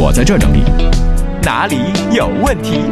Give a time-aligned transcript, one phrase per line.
[0.00, 0.62] 我在这儿整理，
[1.42, 1.76] 哪里
[2.12, 2.82] 有问题？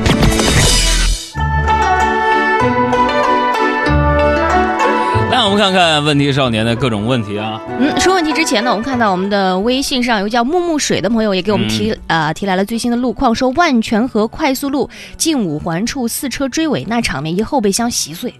[5.30, 7.62] 那我们看看问题少年的各种问题啊。
[7.78, 18.34] 嗯，说问题之前呢，我们看到我们的微信上有个叫木木水的朋友也给我们提、呃提来了最新的路况，说万泉河快速路近五环处四车追尾，那场面一后备箱稀碎。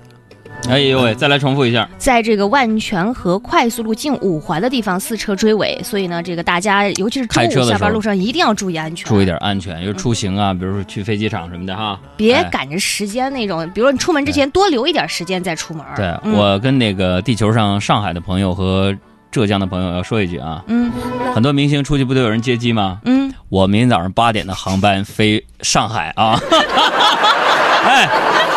[0.69, 1.89] 哎呦喂，再来重复一下。
[1.96, 11.99] 在这个万泉河快速路进五环的地方，四车追尾，所以呢，这个大家尤其是中开车下班路上一定要注意安全，注意点安全，就是出行啊，比如说去飞机场什么的哈。
[12.17, 13.68] 别哎赶着时间那种。
[13.73, 15.85] 比如说你出门之前多留一点时间再出门。
[15.95, 18.95] 对、嗯、我跟那个地球上上海的朋友和
[19.31, 20.90] 浙江的朋友要说一句啊，嗯
[21.32, 22.98] 很多明星出去不都有人接机吗？
[23.04, 26.40] 嗯，我明天早上八点的航班飞上海啊！
[27.85, 28.09] 哎，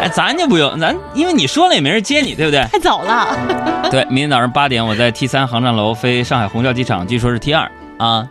[0.00, 2.64] 哎，咱就不用，咱因为你说了也没人接你，对不对？
[2.70, 3.28] 太早了。
[3.90, 8.28] 对，明天早上八点我在 T 三航站楼飞上海虹桥机场，据说是 T 二啊。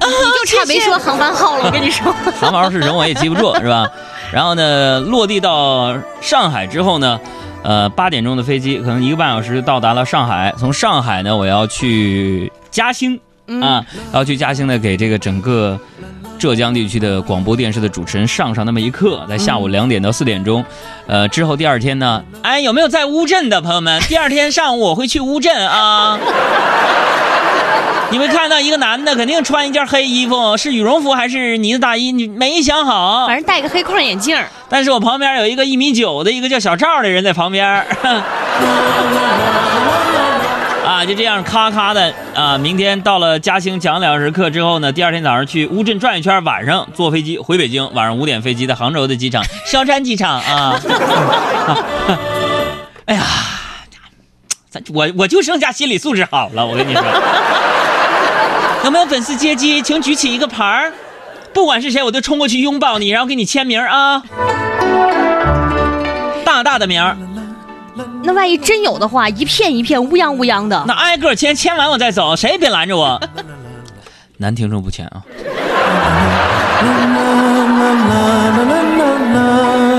[0.00, 2.12] 你就差没说航班号了，我跟你说。
[2.38, 3.86] 航班号是什么我也记不住，是吧？
[4.32, 7.18] 然后呢，落地到上海之后呢，
[7.62, 10.52] 呃，八点钟的飞机，可能一个半小时就到达了上海。
[10.58, 15.78] 从上海呢，我要去嘉兴嗯啊，要去嘉兴呢，给这个整个
[16.44, 20.62] 浙江地区的广播电视的主持人上上那么一课，在下午两点到四点钟。
[21.06, 23.98] 呃，之后第二天呢，哎，有没有在乌镇的朋友们？
[24.02, 26.18] 第二天上午我会去乌镇啊。
[28.12, 32.12] 你们看到一个男的，肯定穿一件黑衣服，是羽绒服还是呢子大衣？
[32.12, 33.26] 你没想好。
[33.26, 34.36] 反正戴个黑框眼镜，
[34.68, 37.86] 但是我旁边有一个一米九的一个叫小赵的人在旁边儿，
[40.94, 42.56] 啊，就这样咔咔的啊。
[42.56, 50.80] 明天到了嘉兴讲两小时课之后呢，第二天早上去乌镇转一圈，晚上坐飞机回北京，晚上五点飞机在杭州的机场萧山机场啊。
[53.06, 53.22] 哎呀，
[54.70, 57.02] 咱我我就剩下心理素质好了，我跟你说。
[58.84, 59.82] 有没有粉丝接机？
[59.82, 60.92] 请举起一个牌儿，
[61.52, 64.22] 不管是谁，我都冲过去拥抱你，然后给你签名啊！
[66.44, 67.16] 大大的名儿，
[68.22, 70.84] 那万一真有的话，一片一片乌泱乌泱的。
[70.86, 73.20] 那挨个签，签完我再走，谁也别拦着我。
[74.38, 75.22] 男听众不签啊！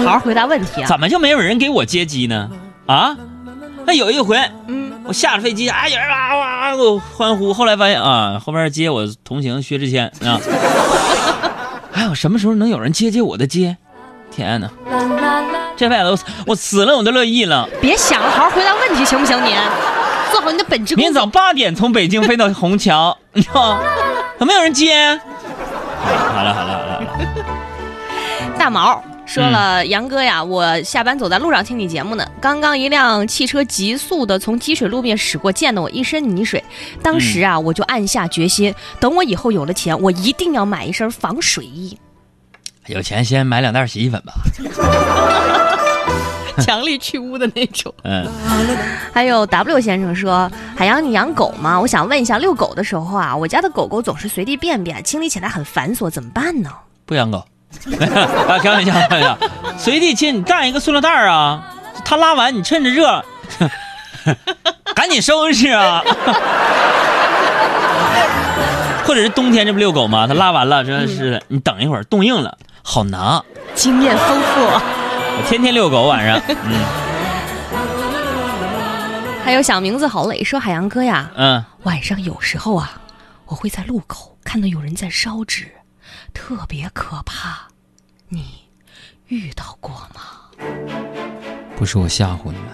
[0.03, 0.88] 好好回答问题啊！
[0.88, 2.50] 怎么就没有人给我接机呢？
[2.85, 3.16] 啊？
[3.85, 7.53] 那有一回，嗯，我下了飞机，哎，有人哇哇给我欢呼。
[7.53, 10.39] 后来发现啊，后边接我同行薛之谦啊。
[11.91, 13.77] 还有什么时候能有人接接我的接？
[14.31, 14.69] 天哪！
[15.75, 17.68] 这辈子我我死了我都乐意了。
[17.81, 19.53] 别想了，好好回答问题行不行你？
[20.31, 21.03] 做好你的本职工作。
[21.03, 23.84] 明天早八点从北京飞到虹桥，你知道吗？
[24.38, 25.19] 怎么没有人接？
[26.03, 27.18] 好了好了好了好了，
[28.59, 32.25] 大毛说嗯了，杨哥呀，我下班走在路上听你节目呢。
[32.40, 36.63] 刚刚一辆汽车急速的从积水路面驶过，溅得我一身泥水。
[37.02, 41.97] 当时啊，我就暗下决心，等我以后有了钱，我一定要买一身防水衣。
[42.88, 44.34] 有钱先买两袋洗衣粉吧。
[46.64, 47.94] 强力去污的那种。
[48.04, 48.28] 嗯，
[49.14, 51.80] 还有 W 先生说：“海洋，你养狗吗？
[51.80, 56.70] 我想问一下，遛狗的时候啊，我家的狗狗总是随地便便，清理起来很繁琐，怎么办呢？
[57.06, 57.38] 不养狗。
[58.48, 59.38] 啊， 开玩笑，开玩笑。
[59.78, 61.62] 随地亲，你带一个塑料袋儿啊，
[62.06, 63.24] 它拉完你趁着热，
[64.96, 66.02] 赶紧收拾啊。
[69.06, 70.26] 或者是冬天这不遛狗吗？
[70.26, 73.44] 它拉完了，真是的，你等一会儿冻硬了，好拿。
[73.76, 75.05] 经验丰富。
[75.45, 76.85] 我天天遛狗，晚上， 嗯
[79.44, 83.00] 还有小名字好累说：“海洋哥呀，嗯，晚上有时候啊，
[83.45, 85.67] 我会在路口看到有人在烧纸，
[86.33, 87.67] 特别可怕。
[88.28, 88.44] 你
[89.28, 90.66] 遇到过吗？
[91.75, 92.67] 不是我吓唬你们，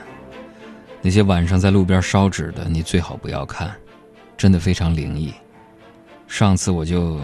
[1.01, 3.69] 那些晚上在路边烧纸的，你最好不要看，
[4.37, 5.33] 真的非常灵异。
[6.25, 7.19] 上次我就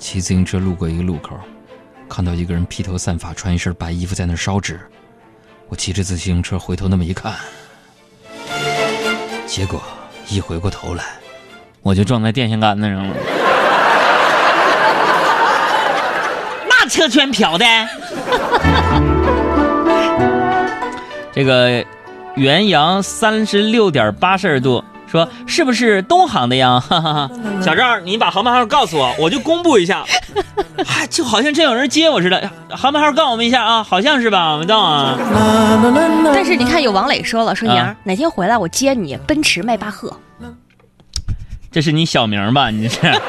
[0.00, 1.38] 骑自行车路过一个路口，
[2.14, 4.78] 看到一个人披头散发，穿一身白衣服在那儿烧纸。
[5.68, 7.34] 我骑着自行车回头那么一看，
[9.48, 9.82] 结果
[10.28, 11.02] 一回过头来，
[11.82, 13.16] 我就撞在电线杆子上了。
[16.70, 17.64] 那车圈漂的。
[21.32, 21.84] 这个
[22.36, 24.84] 元阳三十六点八摄氏度，
[25.14, 26.80] 说是不是东航的呀？
[26.80, 27.30] 哈哈哈。
[27.62, 30.04] 小赵，你把航班号告诉我，我就公布一下。
[30.88, 32.50] 哎，就好像真有人接我似的。
[32.70, 34.50] 航班号告我们一下啊，好像是吧？
[34.54, 35.16] 我们到啊。
[36.34, 40.12] 但是你看，有王磊说了，说啊娘儿、哪天回来我接你，奔驰迈巴赫。
[41.70, 42.70] 这是你小名吧？
[42.70, 43.12] 你这是。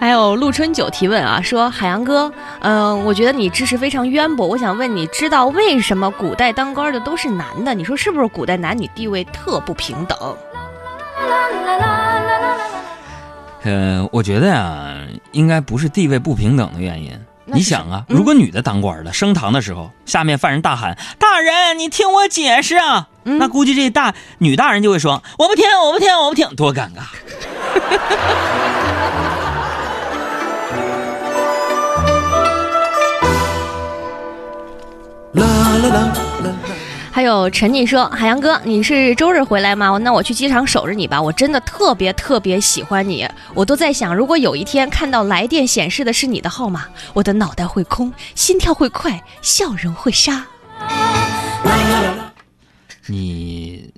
[0.00, 2.30] 还有陆春九提问啊，说海洋哥，
[2.66, 7.74] 嗯、我觉得你知识非常渊博，我想问你，知道为什么古代当官的都是男的？
[7.74, 10.18] 你说是不是古代男女地位特不平等？
[13.64, 14.96] 呃，我觉得呀，
[15.32, 17.12] 应该不是地位不平等的原因。
[17.44, 27.02] 你想啊，嗯如果女的当官的升堂的时候，下面犯人大喊：“大人，你听我解释啊！”嗯那估计这大女大人就会说：“我不听，我不听，我不听。”多尴尬！
[37.10, 39.96] 还有陈静说：“海洋哥，你是周日回来吗？
[39.98, 41.20] 那我去机场守着你吧。
[41.20, 43.28] 我真的特别特别喜欢你。
[43.54, 50.44] 我都在想，如果有一天看到来电显示的是你的号码，我的脑袋会空，心跳会快，笑容会杀。
[53.06, 53.92] 你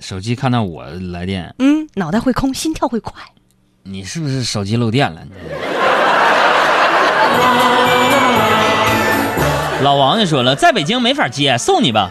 [0.00, 3.14] 手机看到我来电，嗯，脑袋会空，心跳会快。
[3.84, 5.22] 你是不是手机漏电了？
[9.82, 12.10] 老王就说了，在北京没法接，送你吧。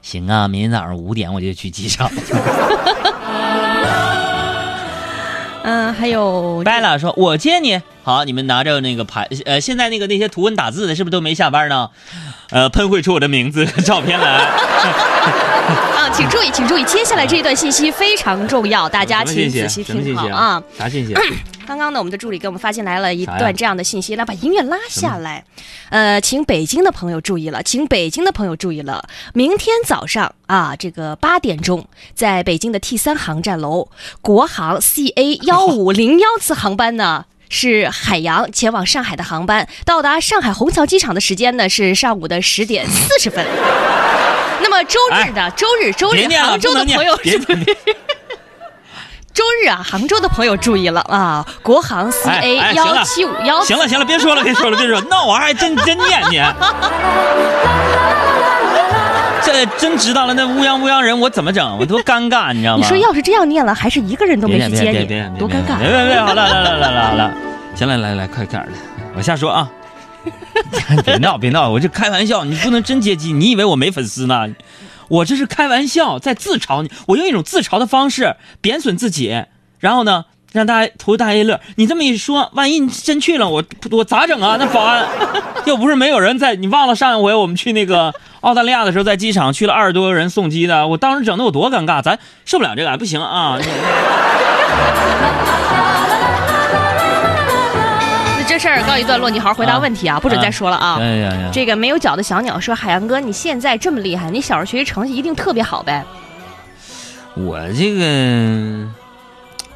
[0.00, 2.10] 行啊，明天早上五点我就去机场。
[5.62, 7.80] 嗯，还有拜了，说我接你。
[8.02, 11.90] 好，你们拿着那个牌，呃，现在那个那些图文打字的，是不是都没下班呢？
[12.50, 14.26] 呃，喷绘出我的名字和照片来。
[15.98, 20.62] 啊，请注意，请注意，接下来这一段信息非常重要，大家请仔细听好啊。？
[20.78, 21.14] 啥信息？
[21.70, 25.44] 刚刚呢，我们的助理给我们发进来了一段这样的信息，来把音乐拉下来。
[25.90, 33.88] 呃，请北京的朋友注意了，请北京的朋友注意了，明天早上啊，这个八点钟，在北京的 T 三航站楼，
[34.20, 37.26] 国航 CA 幺五零幺次航班呢。
[37.52, 43.44] 是海洋前往上海的航班，到达上海虹桥机场的时间呢是上午的十点四十分。
[44.60, 47.76] 那么周日的、周日周日杭州的朋友别念。
[49.40, 51.42] 周日啊，杭州的朋友注意了啊！
[51.62, 56.44] 国航哎 CA 幺了七五幺行了行了，别说了别说了别说了，那玩意儿还真真念念。
[59.42, 61.78] 这真知道了，那乌泱乌泱人我怎么整？
[61.78, 62.82] 我多尴尬，你知道吗？
[62.82, 65.06] 你说要是这样念了，还是一个人都没去接你，
[65.38, 65.78] 多尴尬！
[65.78, 67.32] 别别别，好了来来来来好了，
[67.74, 68.72] 行了来来快点儿的，
[69.14, 69.66] 往下说啊。
[71.02, 74.46] 别闹别闹，我这开玩笑，你不能真接机，你以为我没粉丝呢？
[75.10, 79.44] 我这是开玩笑，在自嘲你，我用一种自嘲的方式贬损自己，
[79.80, 81.60] 然后呢，让大家图大家一乐。
[81.74, 84.56] 你这么一说，万一你真去了，我我咋整啊？
[84.56, 85.04] 那保安
[85.66, 93.58] 又不是没有人在，你忘了上一回我们去那个澳大利亚的时候，在机场去了二十多个人送机的，我当时整的我多尴尬，咱受不了这个，不行啊！
[98.70, 100.98] 儿告一段落，你好好回答问题啊，不准再说了啊！
[101.00, 106.04] 哎呀呀，这个没有脚的小鸟说：“海洋哥，你现在这么厉害，你小时候学习成绩一定特别好呗
[107.34, 108.88] 我这个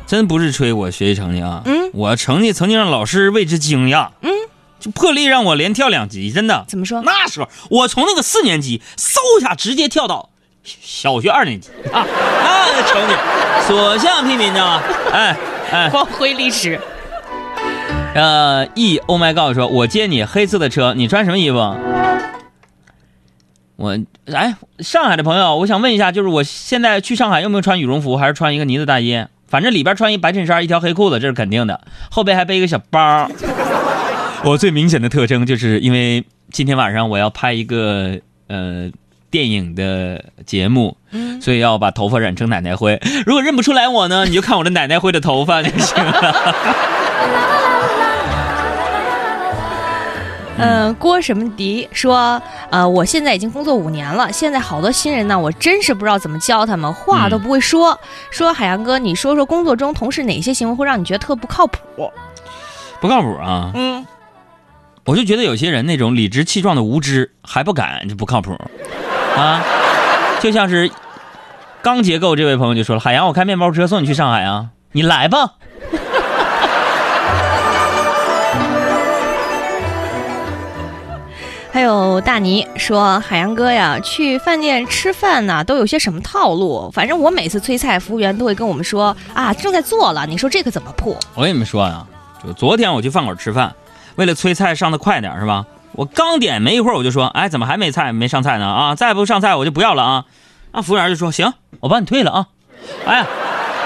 [0.06, 4.30] 真不是吹我学习成绩啊，嗯我成绩曾经让老师为之惊讶，嗯，
[4.80, 6.64] 就破例让我连跳两级，真的？”。
[6.68, 7.02] 怎么说？
[7.02, 10.30] 那时候我从那个四年级嗖一下直接跳到
[10.62, 13.14] 小学二年级啊，那个成绩
[13.66, 14.82] 所向披靡，你知道吗？
[15.12, 15.36] 哎
[15.72, 16.78] 哎，光辉历史。
[18.14, 21.58] 呃，E Oh my God 说，我接你黑色的车，你穿什么衣服？
[23.76, 23.98] 我
[24.32, 29.26] 哎，上海的朋友，我想问一下，就是我现在去上海用不用穿羽绒服，还是穿一个呢子大衣？
[29.48, 31.80] 反正里边穿一白衬衫，一条黑裤子，这是肯定的。
[32.08, 33.28] 后背还背一个小包。
[34.44, 38.88] 我最明显的特征就是因为今天晚上我要拍一个呃
[39.28, 43.00] 电影的节目，嗯，所以要把头发染成奶奶灰。
[43.26, 46.34] 如果认不出来我呢，你就看我的奶奶灰的头发就行了。
[50.56, 57.98] 嗯，郭什么迪说，呃，我现在已经工作五年了，现在好多新人呢，我真是不知道怎么教他们，话都不会说。
[58.30, 61.78] 说海洋哥，你说说工作中同事哪些行为会让你觉得特不靠谱？
[63.00, 63.72] 不靠谱啊！
[63.74, 64.06] 嗯，
[65.04, 68.56] 我就觉得有些人那种理直气壮的无知还不敢，就不靠谱
[69.36, 69.60] 啊！
[70.40, 70.90] 就像是
[71.82, 75.54] 钢结构这位朋友就说了：“海洋，我开面包车送你去上海啊，你来吧。
[81.84, 86.90] 有大尼说，海洋哥呀，去饭店吃饭呢，都有些什么套路？
[86.92, 92.06] 反正我每次催菜，服务员都会跟我们说啊，正在做了，你说这个怎么破？”我跟你们说啊，
[92.44, 93.74] 就昨天我去饭馆吃饭，
[94.16, 95.64] 为了催菜上的快点是吧？
[95.92, 98.66] 我刚点没一会儿我就说：“哎，怎么还没菜没上菜呢？
[98.66, 100.24] 啊，再不上菜我就不要了啊！”
[100.72, 102.46] 啊，服务员就说：“行，我帮你退了啊。”
[103.06, 103.26] 哎呀，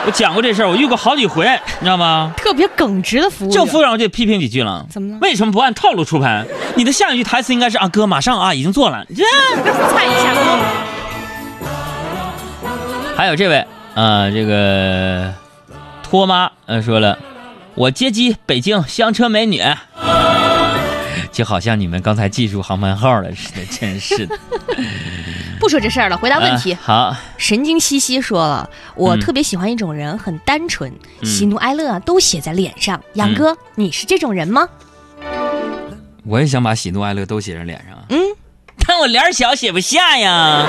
[0.08, 1.44] 我讲过这事儿，我遇过好几回，
[1.80, 2.32] 你知道吗？
[2.34, 4.86] 特别耿直的服务员，这服务员我就批评几句了。
[4.88, 5.18] 怎么了？
[5.20, 6.46] 为什么不按套路出牌？
[6.76, 9.04] 你的下一句台词应该是啊，哥马上啊，已经做了。
[9.14, 10.58] 这菜一下锅。
[13.14, 15.30] 还有这位，呃，这个
[16.02, 17.18] 托妈呃说了，
[17.74, 19.62] 我接机北京香车美女。
[21.30, 24.34] 就好像你们刚才记住航班号了似的，真是的。
[25.68, 26.72] 不说这事儿了，回答问题。
[26.72, 32.98] 啊好，神经兮兮说了，我嗯特别喜欢一种人，很单纯，嗯喜怒哀乐啊都写在脸上。
[33.12, 34.66] 杨哥，你是这种人吗？
[36.24, 38.18] 我也想把喜怒哀乐都写在脸上，嗯，
[38.86, 40.66] 但我脸儿小写不下呀。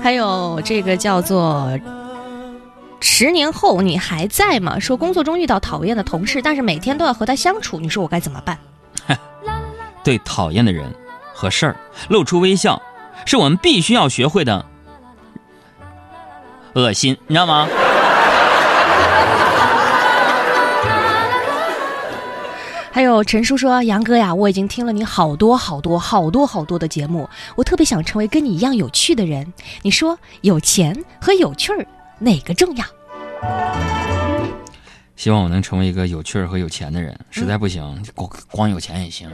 [0.00, 1.76] 还有这个叫做。
[3.00, 4.78] 十年后你还在吗？
[4.78, 8.56] 说工作中遇到讨厌的同事，但是每天都要和他相处，你说我该怎么办？
[10.04, 10.92] 对讨厌的人
[11.32, 11.76] 和事儿
[12.08, 12.80] 露出微笑，
[13.24, 14.66] 是我们必须要学会的。
[16.74, 17.68] 恶心，你知道吗？
[22.90, 29.52] 还有陈叔说：“杨哥呀，我已经听了你好多好多好多好多的节目，我特别想成为跟你一样有趣的人。
[29.82, 31.86] 你说有钱和有趣儿
[32.18, 32.84] 哪个重要？
[35.16, 39.30] 希望我能成为一个有趣儿和有钱的人，实在不行，光光有钱也行。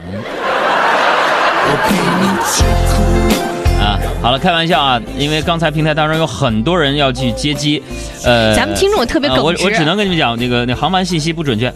[3.79, 7.81] 啊，好了，开玩笑啊，因为刚才平台当中有很多人要去接机，
[8.23, 9.63] 呃，咱们听众特别呃耿直。
[9.63, 11.73] 我我只能跟你们讲，那个那航班信息不准确。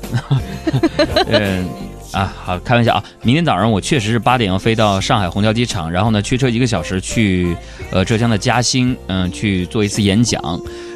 [1.31, 1.63] 呃，
[2.11, 3.03] 啊，好，开玩笑啊！
[3.21, 7.55] 明天早上我确实是八点要飞到上海虹桥机场，然后呢，驱车一个小时去
[7.91, 10.41] 呃浙江的嘉兴，嗯、去做一次演讲。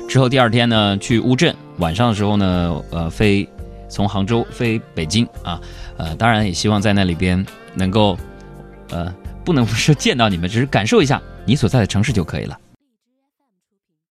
[0.07, 3.47] 之后第二天呢，去乌镇，晚上的时候呢，呃，飞
[3.89, 5.59] 从杭州飞北京啊，
[5.97, 8.17] 呃，当然也希望在那里边能够，
[8.89, 9.13] 呃，
[9.43, 12.57] 不能说见到你们，只是感受一下你所在的城市就可以了。